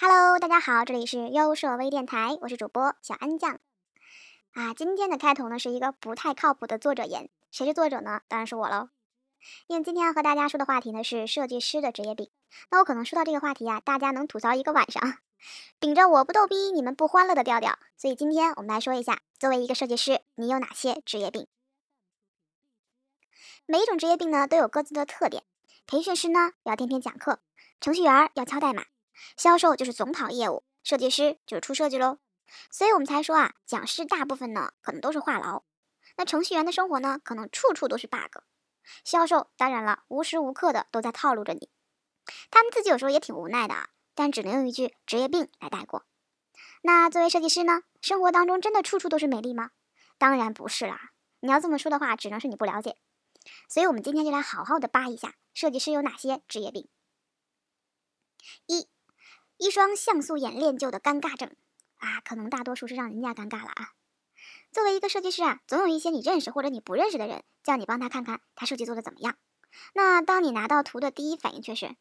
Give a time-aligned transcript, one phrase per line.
[0.00, 3.58] Hello，大家好，这里是优设微电台，我是主播小安酱。
[4.52, 8.20] 啊，今天的开头呢是一个不太靠谱的作者言，谁是作者呢？
[8.28, 8.90] 当然是我喽。
[9.66, 12.30] 因为今天要和大家说的话题呢是设计师的职业病，
[12.70, 15.02] 那我可能说到这个话题啊，大家能吐槽一个晚上，
[15.80, 21.48] 秉着我不逗逼你们不欢乐的调调，所以今天我们来说一下，作为一个设计师，你有哪些职业病？
[23.66, 25.42] 每一种职业病呢都有各自的特点，
[25.88, 27.40] 培训师呢要天天讲课，
[27.80, 28.84] 程序员要敲代码。
[29.36, 32.18] 销售就是总跑业务，设计师就是出设计喽，
[32.70, 35.62] 所以我们才说啊，讲师大部分呢可能都是话痨，
[36.16, 38.42] 那程序员的生活呢可能处处都是 bug，
[39.04, 41.68] 销售当然了，无时无刻的都在套路着你，
[42.50, 46.04] 他们自己有时候也挺无奈的啊，但只能用一句职业病来带过。
[46.82, 49.70] 那作为设计师呢，生活当中真的处处都是美丽吗？
[50.16, 52.96] 当然不是啦，你要这么说的话，只能是你不了解。
[53.68, 56.88] 所以我们今天就来好好的扒一下设计师有哪些职业病。
[58.66, 58.88] 一
[59.58, 61.54] 一双像素眼练就的尴尬症
[61.98, 63.92] 啊，可能大多数是让人家尴尬了啊。
[64.72, 69.36] 作为一个设计师啊，总有一些你认识或者你不认识的人叫你帮他看看他设计做的怎么样。
[69.94, 71.96] 那当你拿到图的第一反应却是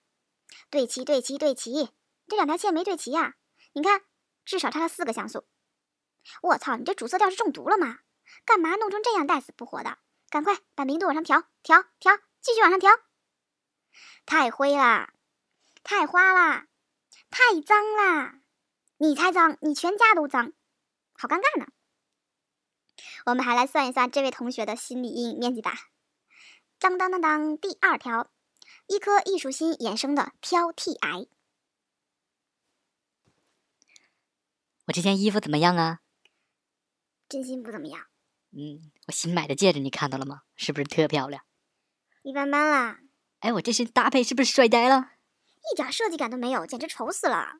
[0.70, 1.90] 对齐对齐对齐，
[2.28, 3.36] 这两条线没对齐呀？
[3.74, 4.02] 你看，
[4.46, 5.46] 至少差了四个像素。
[6.42, 8.00] 我操，你这主色调是中毒了吗？
[8.46, 9.98] 干嘛弄成这样带死不活的？
[10.30, 12.92] 赶快把明度往上调调调，继续往上调。
[14.26, 15.14] 太灰啦，
[15.84, 16.68] 太花啦。
[17.30, 18.42] 太脏啦！
[18.98, 20.54] 你才脏，你全家都脏，
[21.14, 21.68] 好尴尬呢。
[23.28, 25.74] 我们还来算一算这位同学的心理阴影面积吧。
[26.80, 28.32] 当当当当，第二条，
[28.88, 31.28] 一颗艺术心衍生的挑剔癌。
[34.86, 36.00] 我这件衣服怎么样啊？
[37.28, 38.08] 真心不怎么样。
[38.52, 40.44] 嗯，我新买的戒指你看到了吗？
[40.56, 41.44] 是不是特漂亮？
[42.24, 43.00] 一般般啦。
[43.40, 45.17] 哎，我这身搭配是不是帅呆了？
[45.72, 47.60] 一点设计感都没有，简直丑死了！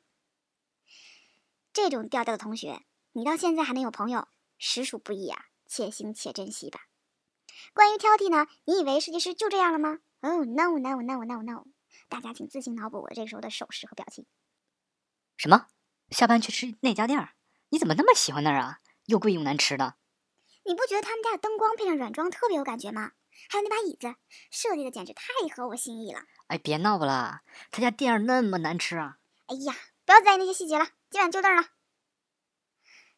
[1.72, 4.28] 这种调调的同学，你到现在还能有朋友，
[4.58, 6.88] 实属不易啊，且行且珍惜吧。
[7.74, 11.66] 关于挑剔呢，你以为设计师就这样了吗？Oh no no no no no！
[12.08, 14.26] 大家请自行脑补我这个时候的手势和表情。
[15.36, 15.66] 什么？
[16.10, 17.34] 下班去吃那家店儿？
[17.68, 18.80] 你怎么那么喜欢那儿啊？
[19.06, 19.96] 又贵又难吃的。
[20.64, 23.12] 你不觉得他们家的灯光配上软装特别有感觉吗？
[23.48, 24.14] 还有那把椅子，
[24.50, 26.20] 设计的简直太合我心意了。
[26.48, 29.18] 哎，别闹了，他家店那么难吃啊！
[29.46, 31.68] 哎呀，不要在意那些细节了，今晚就这儿了。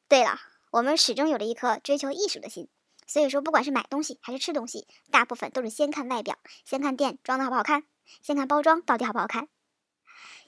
[0.08, 0.38] 对了，
[0.72, 2.68] 我们始终有着一颗追求艺术的心，
[3.06, 7.84] 所以说不管是买东西还是吃东西，大部分都是先看外表，先看店装的好不好看，
[8.22, 9.48] 先看包装到底好不好看。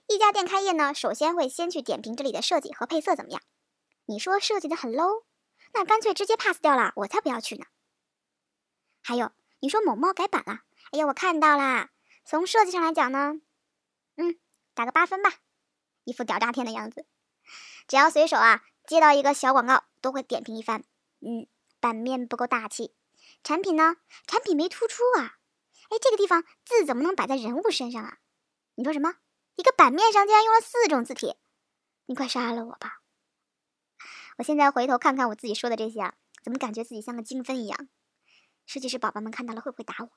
[0.08, 3.40] 一家店开业呢，首先会先去点评这里的设计和配色怎么样。
[4.06, 5.24] 你说设计的很 low，
[5.72, 7.64] 那干脆直接 pass 掉了，我才不要去呢。
[9.00, 9.30] 还有，
[9.62, 11.90] 你说某猫改版了，哎呀，我看到啦。
[12.24, 13.40] 从设计上来讲呢，
[14.16, 14.36] 嗯，
[14.74, 15.34] 打个八分吧，
[16.02, 17.06] 一副屌炸天的样子。
[17.86, 20.82] 只要随手啊接到一个小广告，都会点评一番。
[21.20, 21.46] 嗯，
[21.78, 22.92] 版面不够大气，
[23.44, 25.38] 产品呢，产品没突出啊。
[25.90, 28.18] 哎，这个地方字怎么能摆在人物身上啊？
[28.74, 29.14] 你说什么？
[29.54, 31.36] 一个版面上竟然用了四种字体？
[32.06, 33.02] 你快杀了我吧！
[34.38, 37.88] 我现在回头看看我自己说的这些啊，怎么感觉自己像个精分一样？
[38.66, 40.10] 设计师宝宝们看到了会不会打我？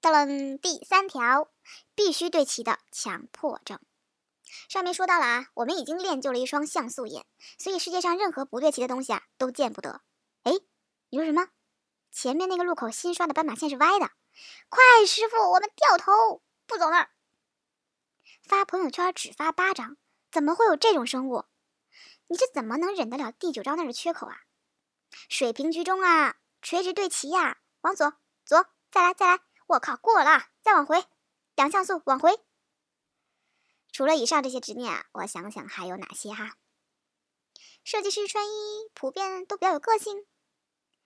[0.00, 0.26] 到了
[0.58, 1.48] 第三条，
[1.94, 3.78] 必须对齐的强迫症。
[4.68, 7.24] 上面说到了啊，我们已经练就了一双像素眼，
[7.58, 10.02] 所以世界上任何不对齐的东西啊都见不得。
[10.42, 10.52] 哎，
[11.08, 11.48] 你说什么？
[12.10, 14.10] 前面那个路口新刷的斑马线是歪的。
[14.68, 17.10] 快，师傅，我们掉头不走那儿。
[18.42, 19.96] 发朋友圈只发八张，
[20.30, 21.44] 怎么会有这种生物？
[22.26, 24.40] 你这怎么能忍得了第九张那儿的缺口啊？
[25.28, 28.14] 水平居中啊，垂直对齐呀，往左
[28.46, 29.42] 左，再来再来。
[29.66, 31.04] 我靠，过了，再往回，
[31.56, 32.38] 两像素往回。
[33.90, 36.56] 除了以上这些执念啊，我想想还有哪些哈？
[37.84, 40.24] 设计师穿衣普遍都比较有个性，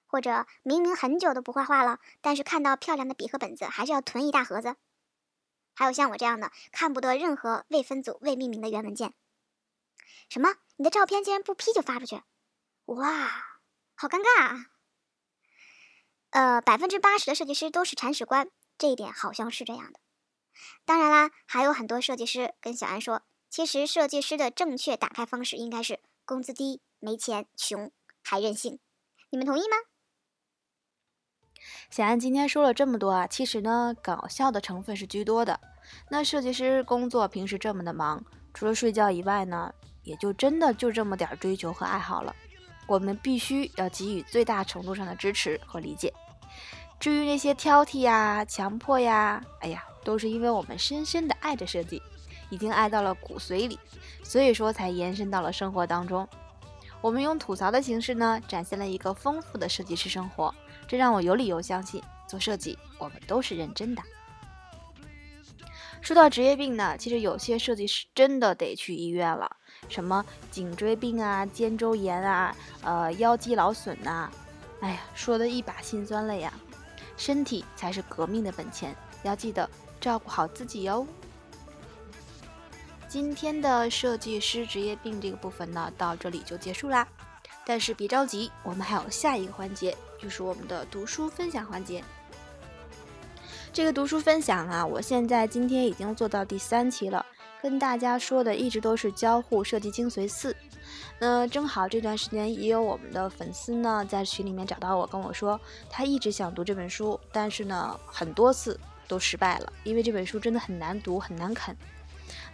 [0.06, 4.76] 或者明明很久都不画画了，但是看到漂亮的笔和本子还是要囤一大盒子。
[5.74, 9.14] 还有像我这样的，看不得任何未分组、未命名的原文件。
[10.28, 10.56] 什么？
[10.76, 12.22] 你的照片竟然不 P 就发出去？
[12.86, 13.60] 哇，
[13.94, 14.66] 好尴尬啊！
[16.36, 19.98] 呃，百分之八十的设计师都是铲屎官，这一点好像是这样的。
[20.84, 27.90] 当然啦，还有很多设计师跟小安说，其实设计师的正确打开方式应该是工资低、没钱、穷
[28.22, 28.78] 还任性。
[29.30, 29.78] 你们同意吗？
[31.88, 35.58] 小安今天说了这么多啊，其实呢，搞笑的成分是居多的。
[36.10, 38.22] 那设计师工作平时这么的忙，
[38.52, 39.72] 除了睡觉以外呢，
[40.02, 42.36] 也就真的就这么点追求和爱好了。
[42.86, 46.12] 我们必须要给予最大程度上的支持和理解。
[46.98, 52.02] 至于那些挑剔呀、强迫呀，哎呀，都是因为我们深深的爱着设计，
[52.50, 53.78] 已经爱到了骨髓里，
[54.24, 56.26] 所以说才延伸到了生活当中。
[57.00, 60.52] 我们用吐槽的形式呢，展现了一个丰富的设计师生活，
[60.88, 64.02] 这让我有理由相信，做设计我们都是认真的。
[66.00, 69.56] 说到职业病呢，其实有些设计师真的得去医院了，
[69.88, 74.30] 什么颈椎病啊、肩周炎啊、呃腰肌劳损呐，
[74.80, 76.52] 哎呀，说的一把辛酸泪呀。
[77.16, 79.68] 身体才是革命的本钱，要记得
[80.00, 81.06] 照顾好自己哟。
[83.08, 87.06] 今天的设计师职业病这个部分呢，到这里就结束啦。
[87.64, 92.02] 但是别着急，我们还有下一个环节，就是我们的读书分享环节。
[93.72, 97.24] 这个读书分享啊，我现在今天已经做到第三期了，
[97.60, 100.54] 跟大家说的一直都是交互设计精髓四。
[101.18, 108.78] 那正好这段时间也有我们的粉丝呢在群里面找到我，跟我说他一直想读这本书，但是呢很多次
[109.08, 111.76] 都失败了，因为这本书真的很难读，很难啃。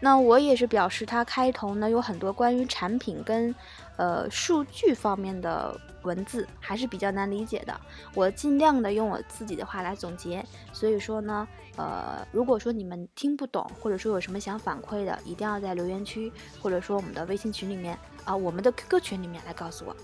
[0.05, 3.55] 那我也是表示，它开头呢有很多关于产品跟
[3.97, 7.81] 呃数据方面的文字，还是比较难理解的。
[8.13, 10.45] 我尽量的用我自己的话来总结。
[10.73, 11.47] 所以说呢，
[11.77, 19.95] 呃，如果说你们听不懂，或者说有什么想反馈的，一定要在留言区，或者说我们的微信群里面啊，我们的 QQ 群里面来告诉我。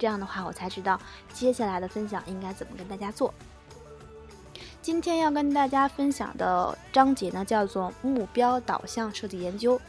[0.00, 1.00] 这样的话，我才知道
[1.32, 3.32] 接下来的分享应该怎么跟大家做。
[4.84, 9.80] 今天要跟大家分享的章节呢，叫做目标导向设计研究。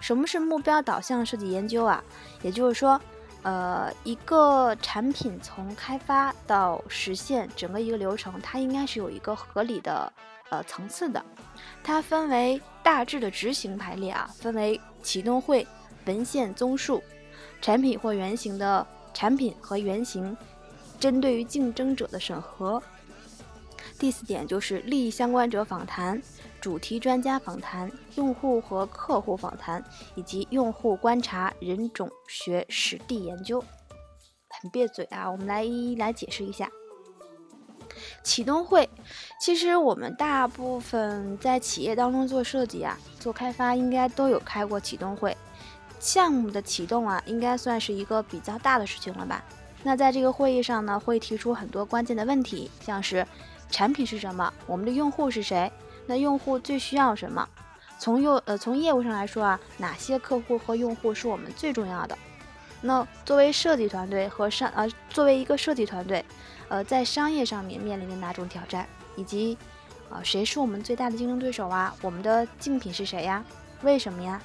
[0.00, 2.02] 什么是目标导向设计研究啊？
[2.40, 2.98] 也就是说，
[3.42, 10.10] 呃，一个产品从开发到实现整个一个流程，它应该是有一个合理的
[10.48, 11.22] 呃层次的。
[11.82, 15.66] 它分为大致的执行排列啊，分为启动会、
[16.06, 17.04] 文献综述、
[17.60, 20.34] 产品或原型的产品和原型，
[20.98, 22.82] 针对于竞争者的审核。
[24.04, 26.20] 第四点就是利益相关者访谈、
[26.60, 29.82] 主题专家访谈、用户和客户访谈，
[30.14, 33.64] 以及用户观察、人种学实地研究。
[34.60, 36.70] 很别嘴啊，我们来一一来解释一下。
[38.22, 38.86] 启动会，
[39.40, 45.34] 其实我们大部分在企业当中做设计啊、做开发，应该都有开过启动会。
[45.98, 49.42] 项目的启动啊，应该算是一个比较大的事情了吧？
[49.82, 53.26] 那在这个会议上呢，会提出很多关键的问题，像是。
[53.74, 54.54] 产品是什么？
[54.68, 55.68] 我们的用户是谁？
[56.06, 57.44] 那用户最需要什么？
[57.98, 62.16] 从用呃从业务上来说啊，哪些客户和用户是我们最重要的？
[62.80, 66.24] 那作为设计团队和商呃作为一个设计团队，
[66.68, 68.86] 呃在商业上面面临的哪种挑战？
[69.16, 69.58] 以及
[70.08, 71.92] 啊谁是我们最大的竞争对手啊？
[72.00, 73.44] 我们的竞品是谁呀？
[73.82, 74.40] 为什么呀？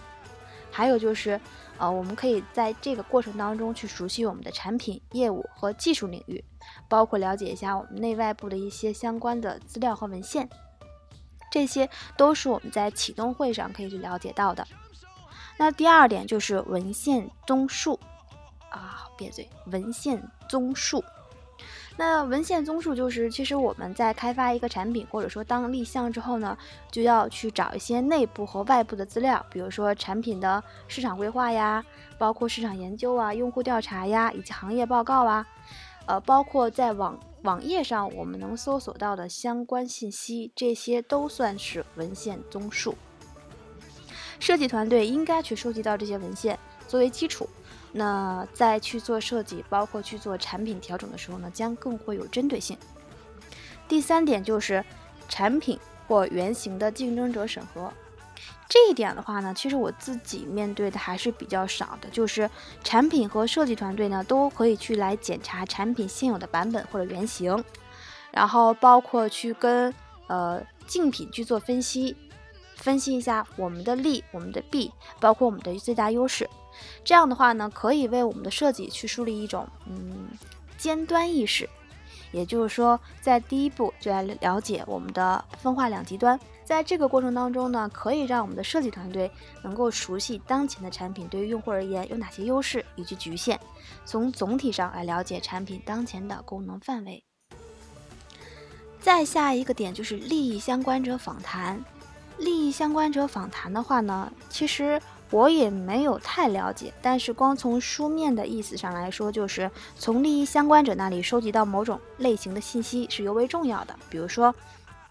[0.71, 1.39] 还有就是，
[1.79, 6.43] 呃，我们可以在这个过程当中去熟悉我们的产品、业务和技术领域，
[6.89, 10.49] 包括了解一下我们内外部的一些相关的资料和文献，
[11.49, 14.67] 这些都是我们在启动会上可以去了解到的。
[15.57, 17.99] 那第二点就是文献综述，
[18.69, 21.03] 啊，别嘴，文献综述。
[22.00, 26.57] 那文献综述就是，其实我们在开发一个产品，或者说当立项之后呢，
[26.90, 31.84] 就要去找一些内部和外部的资料，比如说产品的市场规划呀，
[32.18, 35.46] 包括市场研究啊、用户调查呀，以及行业报告啊，
[36.06, 42.96] 呃，包括在网网页上我们能搜索到的相关信息，这些都算是文献综述。
[44.40, 46.57] 设计团队应该去收集到这些文献
[46.88, 47.50] 作为基础。
[47.91, 52.77] 那在去做设计，包括去做产品调整的时候呢，将更会有针对性。
[53.88, 54.86] 第三点就是
[55.27, 57.91] 产品或原型的竞争者审核，
[58.67, 62.08] 这一点的话呢，其实我自己面对的还是比较少的。
[62.10, 62.48] 就是
[62.84, 67.63] 产品和设计团队呢，都可以去来检查产品现有的版本或者原型，
[68.31, 69.91] 然后包括去跟
[70.27, 72.15] 呃竞品去做分析，
[72.75, 76.48] 分析一下我们的利、我们的弊，包括我们的最大优势。
[77.03, 80.27] 这样的话呢，可以为我们的设计去树立一种嗯
[80.77, 81.69] 尖端意识，
[82.31, 86.39] 也就是说，在第一步就来了解我们的分化两极端。
[86.63, 89.31] 在这个过程当中呢，可以让我们的设计团队
[89.63, 93.59] 能够熟悉当前的产品对于用户而言有哪些优势以及局限，
[94.05, 97.24] 从总体上来了解产品当前的功能范围。
[99.01, 101.83] 再下一个点就是利益相关者访谈。
[102.38, 105.01] 利益相关者访谈的话呢，其实。
[105.31, 113.95] 我也没有太了解，但是光从书面的意思上来说，就是从利益相关者那里收集到某种类型的信息是尤为重要的。
[114.09, 114.53] 比如说，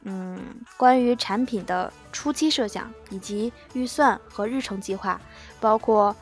[0.02, 0.40] 嗯，
[0.76, 5.20] 关于产品的初期设想以及预算和日程计划，
[5.60, 6.14] 包括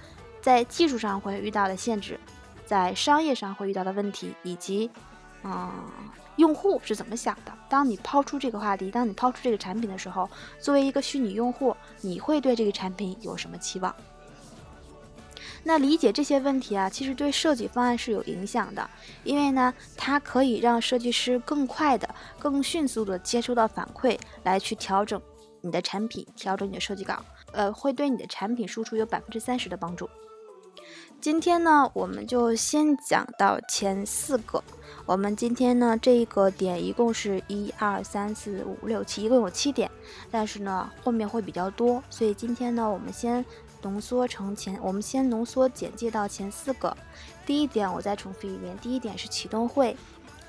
[0.42, 2.18] 在技术上会遇到的限制，
[2.66, 4.90] 在商业上会遇到的问题，以及，
[5.42, 5.70] 嗯，
[6.36, 7.52] 用户是怎么想的？
[7.68, 10.28] 当你抛出这个话题，当你抛出这个产品的时候，
[10.58, 13.94] 作为一个虚拟用户，你会对这个产品有什么期望？
[15.62, 18.88] 那理解这些问题啊，其实对设计方案是有影响的，
[19.24, 25.20] 因为呢，它可以让设计师更快的、更迅速的接收到反馈，来去调整
[25.62, 30.08] 你的产品，调整你的设计稿，呃，会对你的产品输出有百分之三十的帮助。
[31.20, 34.62] 今天呢，我们就先讲到前四个。
[35.04, 39.90] 我们今天呢，这个点一共是一二三四五六七，一共有七点，
[40.30, 43.44] 但是呢，后面会比较多，所以今天呢，我们先。
[43.82, 46.96] 浓缩成前，我们先浓缩简介到前四个。
[47.44, 49.96] 第一点，我再重复一遍：第一点是启动会，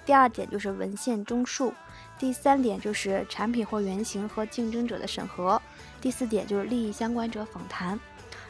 [0.08, 1.72] 第二点就是文献综述，
[2.18, 5.62] 第三点就是产品或原型和竞争者的审核，
[6.02, 8.00] 第四点就是利益相关者访谈。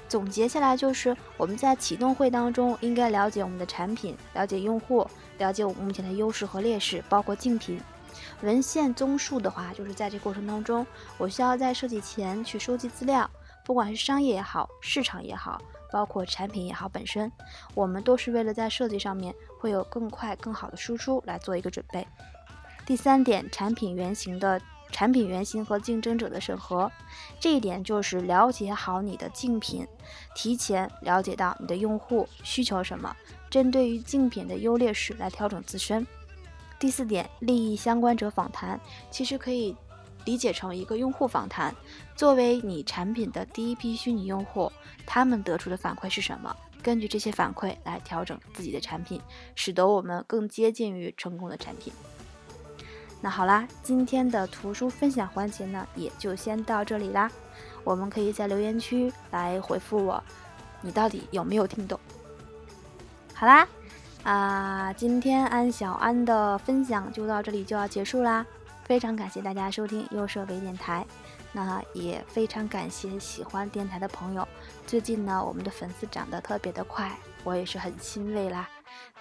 [0.07, 7.81] 总结下来就是，我们在启动会当中应该了解我们的产品，了解用户，了解我们目前的优势和劣势，包括竞品。
[8.41, 10.85] 文献综述的话，就是在这过程当中，
[11.17, 13.29] 我需要在设计前去收集资料。
[13.65, 15.61] 不管是商业也好，市场也好，
[15.91, 17.29] 包括产品也好，本身
[17.75, 22.07] 我们都是为了在设计上面会有更快、更好的输出来做一个准备。
[22.85, 26.91] 第三点，产品原型的产品原型和竞争者的审核，
[27.39, 29.87] 这一点就是了解好你的竞品，
[30.35, 33.15] 提前了解到你的用户需求什么，
[33.49, 36.05] 针对于竞品的优劣势来调整自身。
[36.79, 38.79] 第四点，利益相关者访谈，
[39.11, 39.75] 其实可以。
[40.25, 41.73] 理解成一个用户访谈，
[42.13, 44.69] 作为你产品的第一批虚拟用户，
[45.05, 46.53] 他们得出的反馈是什么？
[46.83, 49.21] 根据这些反馈来调整自己的产品，
[49.55, 51.93] 使得我们更接近于成功的产品。
[53.19, 57.29] 那好啦，今天的图书分享环节呢，也就先到这里啦。
[57.83, 60.23] 我们可以在留言区来回复我，
[60.81, 61.99] 你到底有没有听懂？
[63.33, 63.67] 好啦，
[64.23, 68.45] 啊，今天安小安的分享就到这里就要结束啦。
[68.83, 71.05] 非常感谢大家收听优设微电台，
[71.51, 74.47] 那也非常感谢喜欢电台的朋友。
[74.85, 77.11] 最近呢，我们的粉丝涨得特别的快，
[77.43, 78.69] 我也是很欣慰啦。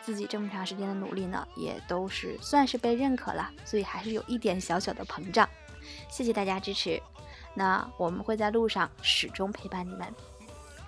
[0.02, 5.48] 自己这么长时间的努力呢，也都是算是被认可了，所以还是有一点小小的膨胀。
[6.08, 7.00] 谢谢大家支持，
[7.54, 10.06] 那我们会在路上始终陪伴你们。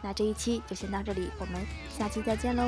[0.03, 2.63] 那这一期就先到这里，我们下期再见喽。